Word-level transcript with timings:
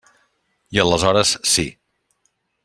I 0.77 0.81
aleshores 0.83 1.35
sí. 1.53 1.67